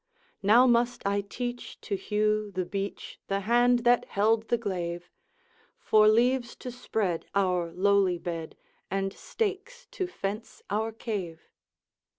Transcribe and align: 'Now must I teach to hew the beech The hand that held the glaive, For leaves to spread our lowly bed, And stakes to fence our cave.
'Now 0.41 0.65
must 0.65 1.05
I 1.05 1.21
teach 1.21 1.79
to 1.81 1.95
hew 1.95 2.49
the 2.49 2.65
beech 2.65 3.19
The 3.27 3.41
hand 3.41 3.81
that 3.83 4.05
held 4.05 4.47
the 4.47 4.57
glaive, 4.57 5.11
For 5.77 6.07
leaves 6.07 6.55
to 6.55 6.71
spread 6.71 7.27
our 7.35 7.71
lowly 7.71 8.17
bed, 8.17 8.57
And 8.89 9.13
stakes 9.13 9.85
to 9.91 10.07
fence 10.07 10.63
our 10.71 10.91
cave. 10.91 11.43